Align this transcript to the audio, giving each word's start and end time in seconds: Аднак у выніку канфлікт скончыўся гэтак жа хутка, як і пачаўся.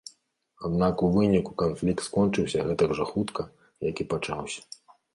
Аднак 0.69 1.03
у 1.07 1.09
выніку 1.17 1.51
канфлікт 1.63 2.01
скончыўся 2.07 2.59
гэтак 2.73 2.89
жа 3.03 3.11
хутка, 3.13 3.41
як 3.93 4.07
і 4.07 4.11
пачаўся. 4.17 4.61